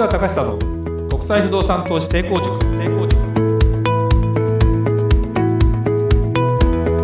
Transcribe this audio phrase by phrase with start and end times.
[0.00, 0.56] 川隆久の
[1.10, 2.58] 国際不動産投資成功塾。
[2.74, 3.20] 成功塾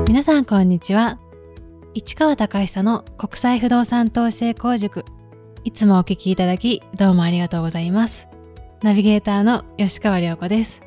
[0.08, 1.18] 皆さんこんにちは。
[1.92, 5.04] 市川隆久の国際不動産投資成功塾。
[5.64, 8.28] いつもお聞きいただきどうもありがとうございます。
[8.82, 10.80] ナビゲーターの吉川良子です。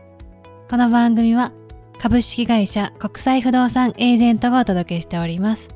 [0.68, 1.52] この番組は
[2.00, 5.68] 株式会社国際不動産エージェントがお届けしております。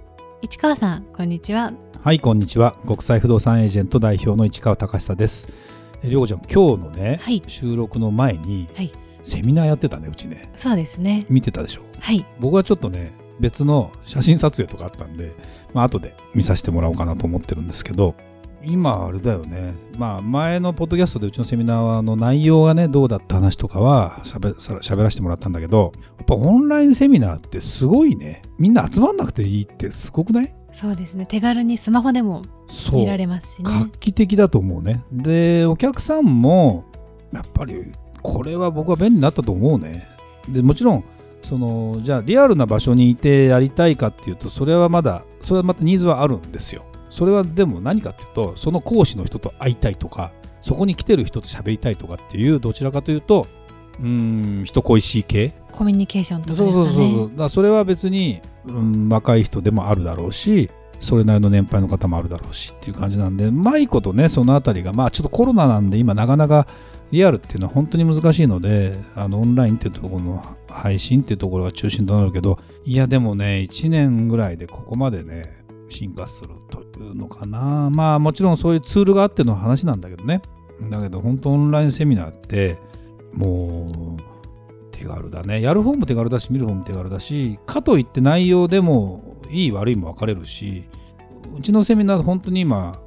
[0.41, 1.73] 市川さんこんにちは。
[2.01, 2.75] はいこんにちは。
[2.87, 5.45] 国際不動産エージェント代表の市川隆久です。
[5.47, 7.41] えりょうちゃん今日のね、はい。
[7.47, 8.91] 収録の前に、はい。
[9.23, 10.51] セミナーやってたねうちね。
[10.57, 11.25] そうですね。
[11.29, 11.81] 見てたでしょ？
[11.99, 12.25] はい。
[12.39, 15.31] 僕はちょっとね別の写真撮影とかあったんで、
[15.73, 18.15] まあ後で見させてもらおうかなと思ってるんですけど
[18.63, 19.75] 今あれだよね。
[19.97, 28.41] まあ前のポッドキャストでうちのセミナーの内容がねどうだった話とかはしゃべさしゃべらせてもらったんだけどやっぱオンラインセミナーってすごいね。
[28.59, 30.55] みんな集まんなくていいってすごくない？
[30.73, 31.25] そうですね。
[31.25, 32.43] 手軽にスマホでも
[32.91, 33.65] 見られますしね。
[33.65, 35.03] 画期的だと思うね。
[35.11, 36.83] でお客さんも
[37.31, 40.07] やっぱりこれは僕は便利になったと思うね。
[40.49, 41.03] でもちろん
[41.43, 46.83] そのじゃあリアルな場所にいてやりたいかっていうとそれはまだそれはまたニーズはあるんですよ。
[47.09, 53.45] それはでも何かっていうとその講師の人と会いたいとかそこに来てる人と喋りたいとかっていうどちらかというと
[53.99, 55.53] うーん人恋しい系？
[55.71, 57.27] コミュニケーションとかですかそうそうそうそう。
[57.29, 66.67] ねだそれは別に、うん、若い人でもあるだろうしそれなりの年配の方もあるだろうしっていう感じなんでうまいことねそのあたりがまあちょっとコロナなんで今なかなか
[67.11, 77.89] リアルっていうのは本当に難しいのであのオンラインっていうところの配信っていうところが中心となるけどいやでもね1年ぐらいでここまでね進化するというのかな。
[77.91, 80.41] まあもちろんそういうツールがあっての話なんだけどね。
[80.89, 82.79] だけど本当オンラインセミナーって
[83.33, 84.23] もう
[84.91, 85.61] 手軽だね。
[85.61, 90.85] やる方も手軽だし見る方も手軽だしかといって内容でもいい悪いも分かれるし
[91.57, 92.99] うちのセミナー本当に今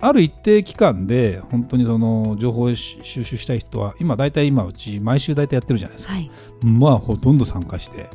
[0.00, 6.30] ある一定期間で本当にその情報を収集したい人は今大体今うち毎週大体やってるじゃないですか、はい。
[6.62, 8.08] まあほとんど参加して。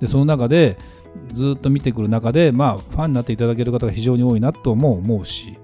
[0.00, 0.78] でその中で
[1.32, 5.56] ずっと見てくる中でまあファンになっていただける方が非常に多いなとも思うし。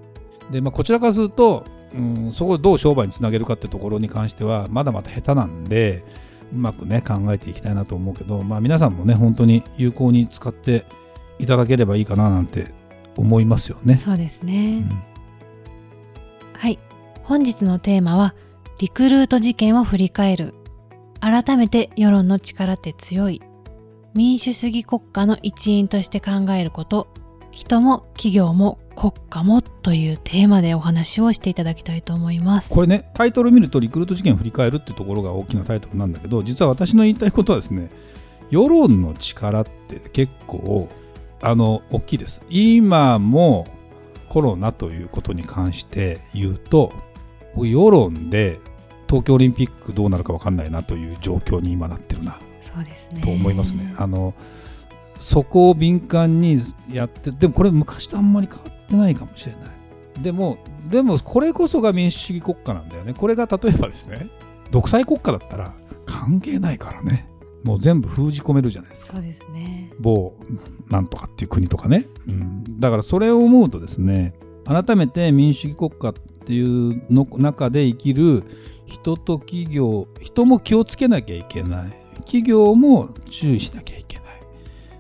[0.51, 6.05] で、まあ、こちらからすると、うん、そこをどう商売につなげるかってところに関してはまだまだ下手なんで
[6.53, 10.85] うまくね考えていきたいなと思うけど、まあ、皆さんもね本当に有効に使って
[11.39, 12.73] いただければいいかななんて
[13.17, 13.97] 思いますよね。
[13.97, 15.03] そうですね、うん。
[16.55, 16.79] はい。
[17.23, 18.35] 本日のテーマは
[18.79, 20.55] リクルート事件を振り返る。
[21.21, 23.43] 改めて世論の力って強い。
[24.15, 27.09] 民主主義国家の一員として考えること
[27.59, 32.71] 人も企業も国家もというテーマでお話をしていただきたいと思います。
[32.71, 37.91] これねタイトル見るとリクルート事件を振り返るってところが大きなタイトルなんだけど実は私の言いたいことはですね
[38.49, 40.89] 世論の力って結構
[41.43, 42.45] あの大きいです。
[42.49, 43.67] 今も
[44.29, 46.93] コロナということに関して言うと
[47.57, 48.61] 僕世論で
[49.09, 52.39] 東京オリンピックどうなるか分かんないなという状況に今なってるな。
[52.61, 53.21] そうですね。
[53.21, 53.97] と思いますね。
[53.99, 54.33] あの
[55.19, 56.59] そこを敏感に
[56.91, 59.63] やってでもこれ昔とあんまり変わってないかもしれない。
[60.23, 63.15] でもでもこれこそが民主主義国家なんだよね。
[63.15, 64.29] これが例えばですね
[64.71, 65.75] 独裁国家だったら
[66.07, 67.29] 関係ないからね
[67.65, 69.15] もう全部封じ込めるじゃないですか。
[69.15, 70.35] そうですね某
[70.89, 74.35] なんとかっていう国とかね、うん、だからそれを思うとですね
[74.65, 78.45] 改めて民主主義国家っていうの中で生きる
[78.87, 84.08] 人と企業人も気をつけなきゃいけない企業も注意しなきゃいけない、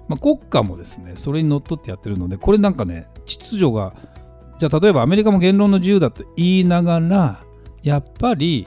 [0.08, 3.94] まあ、国家もですねそれにのっとってやってるのでこれなんかね秩序が
[4.58, 7.44] じゃあ例えばアメリカも言論の自由だと言いながら
[7.82, 8.66] やっぱり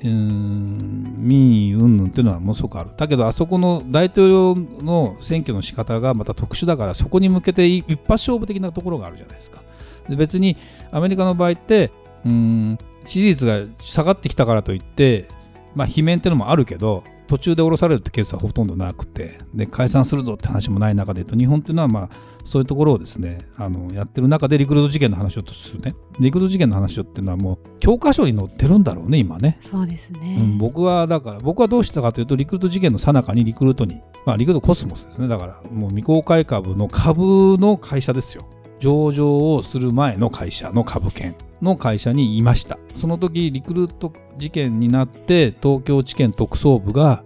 [0.00, 2.90] うーん民意云々っていうのはものすごくある。
[2.96, 9.62] だけどあそこの大統領の選挙の仕方がまた特殊だからそこに向けて一発勝負的なところがあるじゃないですか。
[10.08, 10.56] で別に
[10.90, 11.92] アメリカの場合って
[12.26, 15.28] うん支持率が下がってきたからといって
[15.74, 22.10] まあ罷免っていうのもあるけど途中で降ろされるってケースはほとんどなくてで解散するぞって話もない中で言うと日本っていうのはまあ
[22.44, 25.94] そういうところをですねあのやってる中でリクルート事件の話をとするね。
[26.18, 29.58] リクルート事件の話をっていうのはもう教科書に載ってるんだろうね今ね。
[29.62, 35.28] そうですね、うん、僕はだから僕はどうしたかというとリクルート事件の最中にリクルートに、まあ、リクルートコスモスですね。
[35.28, 38.46] だからもう未公開株の株の会社ですよ。
[38.80, 42.78] 上場をする前の会社の株券の会社にいました。
[42.94, 47.24] その時リクルート事件になって東京地検特捜部が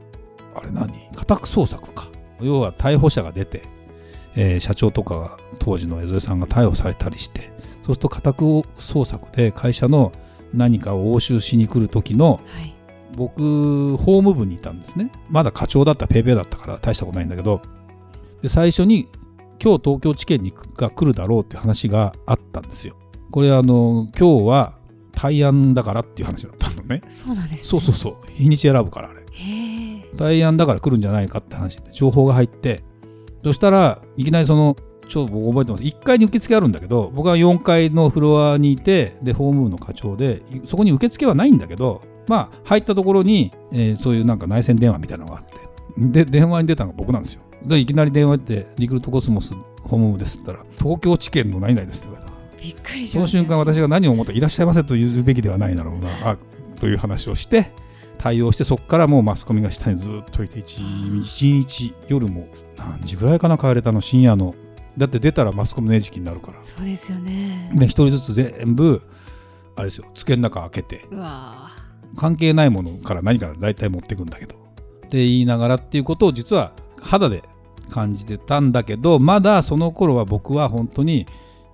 [0.55, 0.93] あれ何？
[1.15, 2.09] 家宅捜索か。
[2.41, 3.63] 要は逮捕者が出て、
[4.35, 7.51] えー社長とかが当時の江添さんが逮捕されたりして
[7.83, 10.13] そうすると家宅捜索で会社の
[10.53, 12.73] 何かを押収しに来る時のはい。
[13.15, 15.11] 僕法務部にいたんですね。
[15.31, 17.63] まだ課長だったペイペイだったから大したことないんだけど
[18.43, 19.09] で最初に
[19.59, 22.95] 今日東京地検にが来るだろうって話があったんですよ
[23.31, 24.79] これあの今日は
[25.13, 27.03] 対案だからっていう話だったのね。
[27.09, 28.17] そうなんです、ね、そうそうそう。
[28.29, 29.21] 日にち選ぶからあれ。
[29.21, 32.83] へえ対案だから来るんじゃないかって話で情報が入って
[33.45, 34.77] そしたらいきなりその
[35.09, 35.85] ちょっと僕覚えてます。
[35.85, 45.55] 1階に受付あるんだけど僕は4階のフロアにいてでホーム部の課長でそこに受付はないんだけどまあ入ったところに、えーそういうなんか内線電話みたいなのがあって
[45.99, 47.43] で電話に出たのが僕なんですよ。
[47.65, 52.26] でいきなり電話ってリクルートコスモスホーム部ですって言ったら東京地検の何々ですって言われた
[52.63, 53.39] びっくりしそのました。
[53.39, 56.09] 瞬間私が何を思ったらいらっしゃいませと言うべきではないだろうな。
[56.31, 56.37] あ
[56.81, 57.73] という話をして
[58.19, 60.83] 対応してそこからもうマスコミが下にずっといて一
[61.21, 64.55] 一日夜も何時ぐらいかな帰れたの深夜の。
[64.97, 66.59] だって出たらマスコミの餌食になるから。
[66.65, 67.71] そうですよね。
[67.75, 69.03] で一人ずつ全部
[69.75, 71.05] あれですよ机の中開けて。
[72.17, 74.57] 関係ないものから何から大体持っていくんだけど。
[75.07, 77.43] って言いながらっていうことを実は肌で
[77.91, 81.27] 感じてたんだけどまだその頃は僕は本当に、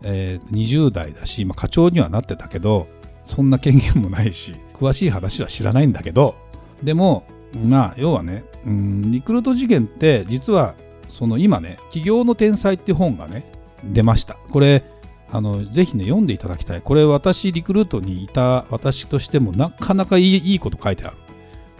[0.02, 2.88] えー20代だし、まあ、課長にはなってたけど
[3.24, 6.34] そんな権限もないし詳しい話は知らないんだけど
[6.82, 10.74] でもまあ要はねうんリクルート事件って実は
[11.08, 13.52] その今ね「起業の天才」っていう本がね
[13.84, 14.36] 出ました。
[14.50, 14.84] これ
[15.30, 16.82] あのぜひね読んでいただきたい。
[16.82, 21.16] これ私リクルートにいた私としてもなかなかいいいいこと書いてある。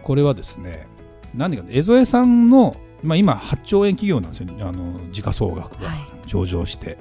[0.03, 0.87] これはですね
[1.35, 4.49] 何かね江副さんの、まあ、今8兆円企業なんですよ。
[4.67, 5.99] あの時価総額がはい。
[6.27, 6.99] 上場して、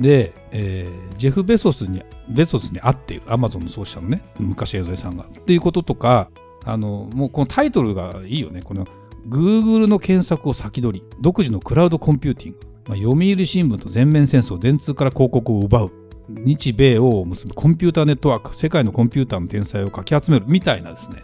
[0.00, 3.24] で、えージェフ・ベゾスにベゾスに会っている。
[3.26, 4.22] アマゾンの創始者のね。
[4.38, 5.24] 昔江副さんが。
[5.24, 6.30] っていうこととか
[6.64, 8.62] あのもうこのタイトルがいいよね。
[8.62, 8.86] この
[9.28, 11.06] Google の検索を先取り。
[11.20, 15.92] 独自のクラウドコンピューティング、まあ、読売新聞と全面戦争電通から広告を奪う。
[16.28, 17.54] 日米欧を結ぶ。
[17.54, 18.56] コンピューターネットワーク。
[18.56, 20.46] 世界のコンピューターの天才をかき集める。
[20.48, 21.22] みたいなですね。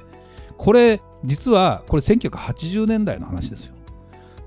[0.58, 3.74] これ実はこれ1980年代の話ですよ。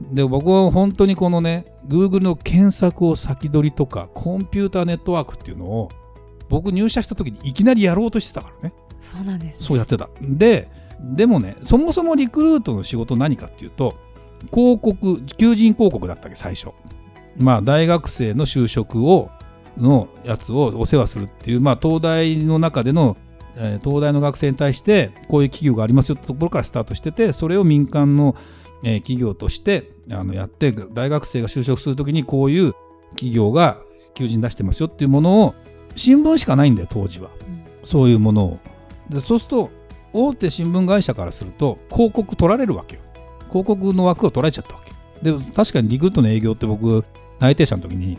[0.02, 5.90] で僕は本当にこのね Google の検索を先取りとかコンピューターネットワークっていうのを
[6.48, 8.74] 僕入社した時にいきなりやろうとしてたからね。
[9.00, 9.66] そうなんですね。
[9.66, 10.10] そうやってた。
[10.22, 10.70] で
[11.02, 13.96] でもねそもそもリクルートの仕事何かっていうと
[14.52, 16.70] 広告求人広告だったっけ最初。
[17.38, 19.30] まあ大学生の就職を
[19.78, 23.18] のやつをお世話するっていうまあ東大の中での、
[23.56, 28.36] えー東大の学生に対してこういう企業がありますよってところからスタートしててそれを民間の、
[28.84, 32.74] えー企業としてあのやって大学生が就職するときにこういう
[33.12, 33.78] 企業が
[34.14, 35.56] 求人出してますよっていうものを
[35.96, 37.30] 新聞しかないんだよ当時は。
[37.42, 37.64] うん。
[37.84, 38.60] そういうものを。
[39.10, 39.70] でそうすると
[40.14, 43.02] 大手新聞会社からすると広告取られるわけよ。
[43.50, 44.92] 広告の枠を取られちゃったわけ
[45.32, 47.04] で確かにリクルートの営業って僕
[47.40, 48.18] 内定者の時に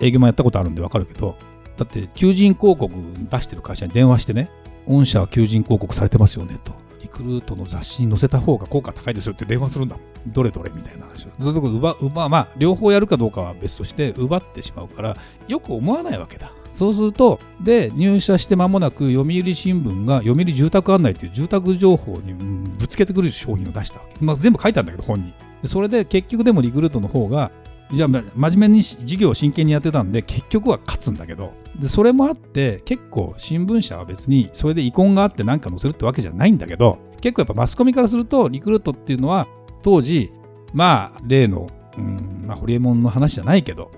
[0.00, 1.36] 営業もやったことあるんで分かるけど
[1.76, 2.92] だって求人広告
[3.30, 4.50] 出してる会社に電話してね
[4.86, 6.72] 御社は求人広告されてますよねと。
[7.00, 9.96] リクルートの雑誌に載せた方が効果高いですよって電話するんだ。
[9.96, 11.30] もんどれどれみたいな話を。
[11.38, 15.16] ずっと奪う奪まあ両方やるかどうかは別として奪ってしまうから
[15.48, 16.52] よく思わないわけだ。
[16.72, 25.32] そうするとで入社して間もなく読売新聞が読売住宅案内という住宅情報にうんぶつけてくる商品を出したわけ、まあ、全部書いたんだけど本に
[25.62, 27.52] でそれで結局でもリクルートの方が
[27.90, 39.48] いや真面目に事業を真剣にやってたんで結局は勝つんだけどでそれもあって結構新聞社は別にそれで遺恨があって何か載せるってわけじゃないんだけど結構やっぱマスコミからするとリクルートっていうのは
[39.82, 40.32] 当時
[40.72, 43.90] まあ例の、うんまあ、ホリエモンの話じゃないけど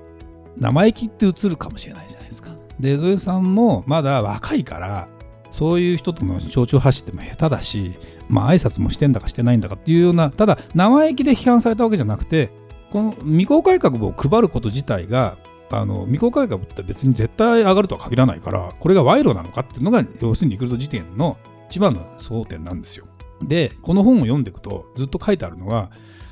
[0.56, 2.50] 生意気って映るかもしれないじゃないですか。
[2.80, 5.08] で江添さんもまだ若いから
[5.50, 7.94] そういう人との象徴走っても下手だし
[8.28, 12.50] まあ挨拶もしてんだかしてないんだかっていうようなただ生意気で批判されたわけじゃなくて
[12.96, 15.36] この未公開株を配ること自体が
[15.70, 21.36] あの未公開株って別に絶対上がるとは限らないからこれが賄賂なのかっていうのが要するにリクルート時点の
[21.68, 23.06] 一番の争点なんですよ。
[23.42, 25.90] でこの本を読んでいくとずっと書いてあるのが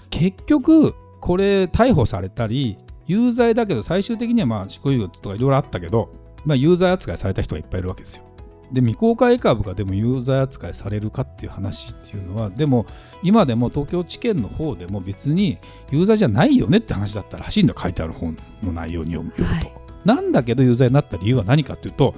[0.08, 6.12] 結局これ逮捕されたり有罪だけど最終的にはまあ執行猶予とかいろいろあったけど、
[6.46, 8.24] まあ、有罪扱いされた人がいっぱいいるわけですよ。
[8.72, 12.86] で未公開株がでも有罪扱いされるかっていう話っていうのはでも
[13.22, 15.58] 今でも東京地検の方でも別に
[15.90, 19.72] 有罪じゃないよねって話だったらしいんだ書いてある本の内容に読む読むと、はい。
[20.04, 22.14] なんだけど有罪になった理由は何かっていうと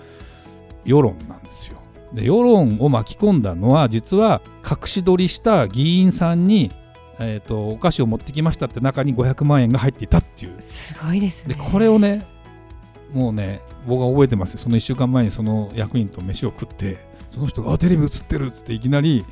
[0.84, 1.76] 世論なんですよ
[2.12, 6.72] で世論を巻き込んだのは実は隠し撮りした議員さんに、
[7.18, 10.62] えー、とお菓子を持ってきましたって中に500万円が入っていたっていう。
[10.62, 11.54] すごいですね。
[11.54, 12.26] でこれをね
[13.12, 14.58] もうね僕は覚えてますよ。
[14.58, 16.98] その1週間前にその役員と飯を食って
[17.30, 19.24] その人が「あテレビ映ってる」っつっていきなり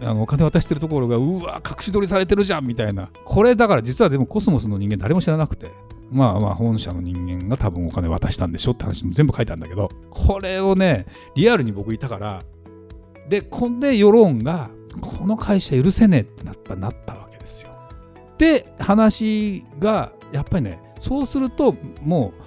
[0.00, 3.10] あのお金渡してるところがうわ隠し撮りされてるじゃんみたいな。
[3.24, 5.70] これだから実はでもコスモスの人間誰も知らなくて。
[6.08, 9.90] まあまあ本社の人間が多分お金渡したんでしょって話も全部書いてあるんだけど。
[10.10, 12.44] これをねリアルに僕いたから。
[13.28, 17.70] でこんで世論がこの会社許せねえってなったなったわけですよ。
[18.38, 22.45] で話がやっぱりねそうするともう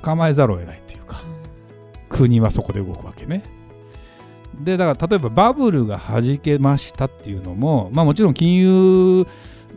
[0.00, 1.22] 捕まえざるを得ないというか
[2.08, 3.42] 国はそこで動くわけね。
[4.62, 9.26] でだから例えばバブルが弾けましたっていうのも、まあ、もちろん金融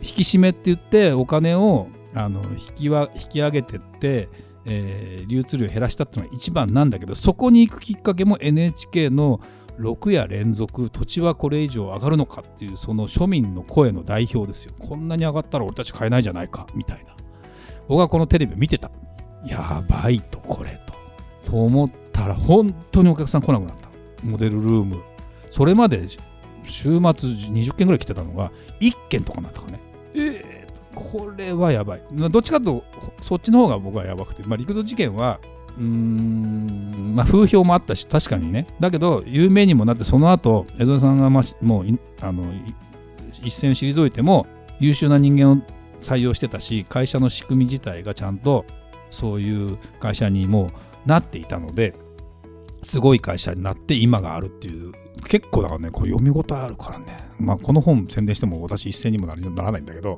[0.00, 4.28] き締めって言ってお金をあの引きは引き上げてって、
[4.64, 9.40] えー流通量を減らしたっていうのが一番なんだけどそこに行くきっかけも NHK の
[9.78, 14.72] 6夜連続土地はこれ以上上がるのかっていうその庶民の声の代表ですよ。
[14.78, 17.16] こんなに上がったら俺たち買えないじゃないかみたいな。
[17.86, 18.90] 僕はこのテレビ見てた。
[19.44, 20.80] やばいとこれ
[21.44, 21.50] と。
[21.50, 23.88] と思ったら本当にお客さん来なくなった。
[24.22, 25.02] モデルルーム。
[25.50, 26.08] それまで
[26.64, 29.80] 週末20件ぐらい来てたのが1件とかになったからね。
[30.14, 32.02] えー、これはやばい。
[32.12, 32.84] まあどっちかと
[33.22, 35.40] そっちの方が僕はやばくて、まあ、陸上事件は
[35.76, 38.66] うーんまあ風評もあったし確かにね。
[38.80, 42.74] だけど有名にもなってその後江戸さんがまあもういあのい
[43.42, 44.46] 一線を退いても
[44.80, 45.56] 優秀な人間を
[46.00, 48.64] 採用してたし会社の仕組み自体がちゃんと
[49.10, 50.70] そういう会社にも
[51.06, 51.94] うなっていたので
[52.82, 54.92] すごい会社になって今があるっていう
[55.28, 57.28] 結構だからねこれ読み応えあるからね。
[57.38, 60.16] まあこの本宣伝しても私一銭にもならないんだけど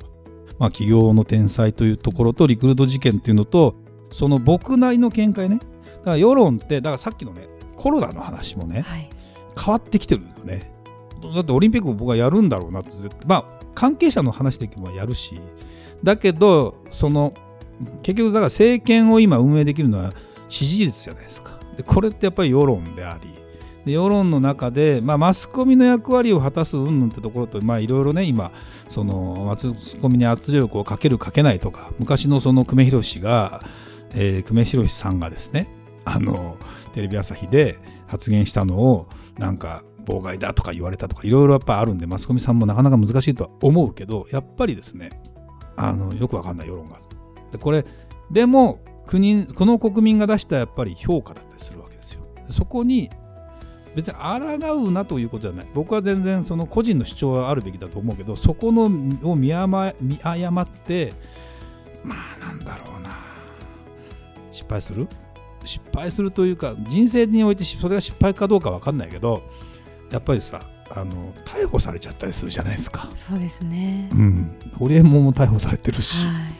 [0.58, 3.76] まあ企業の天才というところとリクルート事件っていうのと
[4.12, 5.56] その僕なりの見解ね。
[5.56, 9.10] だから世論ってだからさっきのねコロナの話もねはい。
[9.58, 10.72] 変わってきてるんだよね。
[11.34, 12.90] だってオリンピックも僕はやるんだろうなって
[13.26, 13.44] まあ
[13.74, 15.40] 関係者の話でもやるし。
[16.02, 17.34] だけどその
[18.02, 20.12] 結局だから政権を今運営できるのは
[20.48, 21.58] 支持率じゃないですか。
[21.76, 23.40] でこれってやっぱり世論であり。
[23.84, 28.52] で世論の中で、まあ、マスコミの役割を果たす云々ってところといろいろね今
[28.88, 33.64] そのマスコミに圧力をかけるかけないとか昔のその久米宏が、
[34.10, 35.68] えー久米宏さんがですね
[36.04, 36.58] あの
[36.92, 39.08] テレビ朝日で発言したのを
[39.38, 45.10] なんか妨害だとか言われたとかいろいろやっぱあるんでマスコミさんもなかなか難しいとは思うけどやっぱりですね
[45.76, 46.98] あのよくわかんない世論が
[47.52, 47.84] でこれ
[48.30, 52.20] でも国この国民が出したやっぱり評価だったりするわけですよ。
[52.48, 53.10] そこに
[53.96, 55.66] 別に抗うなということじゃない。
[55.74, 58.88] 僕は全然その個人の主張はあるべきだと思うけどそこのを
[59.34, 61.12] 見誤見誤って
[62.04, 63.10] まあなんだろうな。
[64.52, 65.08] 失敗する？
[65.64, 69.42] 失敗するというか人生においてそれが失敗かどうかわかんないけど
[70.10, 73.10] やっぱりさあの逮捕されちゃったりするじゃないですか。
[73.16, 74.08] そうですね。
[74.12, 76.59] うん、堀江門も逮捕されてるし、はい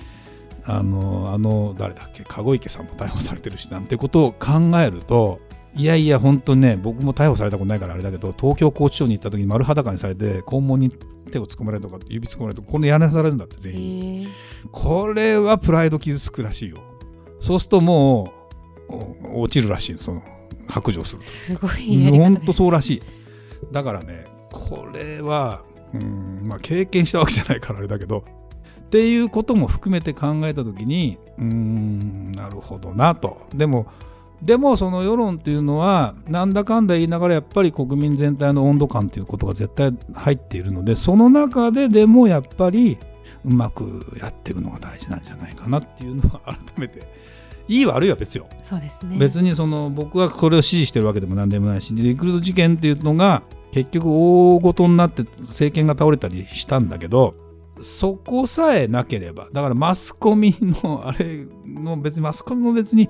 [0.79, 2.25] あのあの誰だっけ？
[2.25, 5.41] 籠池さんも逮捕されてるしなんてことを考えると
[5.75, 14.29] いやいや本当にね僕も逮捕されたことないからあれだけど東京拘置所に行った時に丸裸にされて肛門に手を突っ込まれるとか指突っ込まれるとかこれやらされるんだってえ全員、ー
[14.73, 16.79] これはプライド傷つくらしいよ。
[17.41, 18.33] そうするとも
[18.89, 20.23] うお落ちるらしいその
[20.69, 21.29] 白状すると。
[21.29, 23.03] すごい本当そうらしい。
[23.73, 25.62] だからねこれは
[25.95, 28.25] うんまあ経験したわけじゃないからあれだけど
[28.91, 33.47] っていうことも含めて考えた時にうーんなるほどなと。
[33.55, 33.87] でも
[34.43, 42.99] でもその世論っていうのはなんだかんだ言いながらやっぱり国民全体の温度感ということが絶対入っているのでその中ででもやっぱり
[43.45, 47.07] うまくやっていくのが大事なんじゃないかなっていうのは改めて
[47.69, 48.49] いい悪いは別よ。
[48.65, 49.17] そうですね。
[49.19, 57.50] 別にその僕はこれを支持してるわけでも何でもないしリクルート事件っていうのが結局大ごとになって政権が倒れたりしたんだけど
[57.81, 63.09] そこさえなければだからマスコミのあれの別にマスコミも別に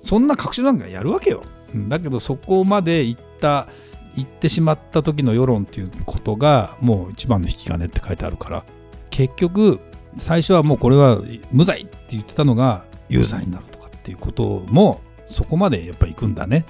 [0.00, 1.42] そんな隠しなんかやるわけよ、
[1.74, 3.68] うんだけどそこまで行った
[4.14, 8.64] 行ってしまった時の世論っていうことがもう一番の引き金って書いてあるから
[9.10, 9.80] 結局
[10.18, 11.18] 最初はもうこれは
[11.50, 16.66] 無罪って言ってたのが有罪になるとかっていうこともそこまでやっぱ行くんだね。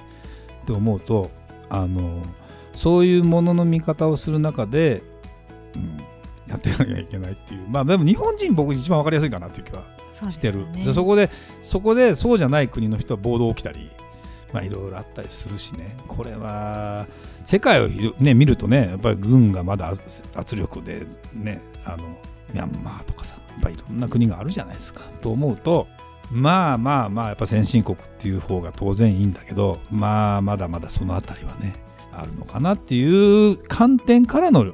[0.63, 1.29] って思うと
[1.69, 2.21] あの
[2.73, 5.03] そういうものの見方をする中で、
[5.75, 6.02] うん、
[6.47, 7.67] やってなきゃいけないっていう。
[7.67, 9.83] まあでも日本人僕一番わかりやすいかなっていう気は
[10.31, 10.83] してるよね。
[10.83, 11.29] でそこで
[11.61, 13.89] そこでそうじゃない国の人は暴動起きたり
[14.51, 15.95] まあいろいろあったりするしね。
[16.07, 17.07] これは
[17.45, 22.03] 世界をね、見るとねやっぱり軍がまだ圧圧力でねあの
[22.53, 25.01] ミャンマーとかさやっぱりいろんな国があるじゃないですか。
[25.21, 25.87] と思うと
[26.31, 31.75] まあまあまあやっぱ先進国っていう方が当然いいんだけどまあまだまだそのあたりはね
[32.11, 34.71] あるのかなっていう観点からの、ま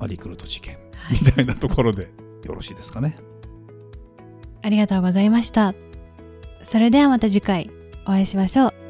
[0.00, 1.18] あ、リクルート事件はい。
[1.22, 2.08] みたいなところで。
[2.44, 3.16] よろしいですかね。
[4.62, 5.74] ありがとうございました。
[6.62, 7.70] それではまた次回
[8.04, 8.81] お会いしましょう